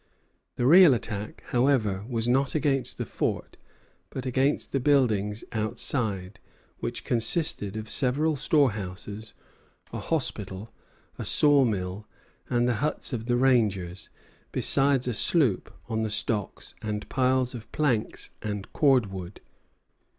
The 0.55 0.65
real 0.65 0.95
attack, 0.95 1.43
however, 1.49 2.03
was 2.09 2.27
not 2.27 2.55
against 2.55 2.97
the 2.97 3.05
fort, 3.05 3.55
but 4.09 4.25
against 4.25 4.71
the 4.71 4.79
buildings 4.79 5.43
outside, 5.51 6.39
which 6.79 7.03
consisted 7.03 7.77
of 7.77 7.87
several 7.87 8.35
storehouses, 8.35 9.35
a 9.93 9.99
hospital, 9.99 10.73
a 11.19 11.23
saw 11.23 11.65
mill, 11.65 12.07
and 12.49 12.67
the 12.67 12.77
huts 12.81 13.13
of 13.13 13.27
the 13.27 13.37
rangers, 13.37 14.09
besides 14.51 15.07
a 15.07 15.13
sloop 15.13 15.71
on 15.87 16.01
the 16.01 16.09
stocks 16.09 16.73
and 16.81 17.07
piles 17.07 17.53
of 17.53 17.71
planks 17.71 18.31
and 18.41 18.73
cord 18.73 19.05
wood. 19.11 19.39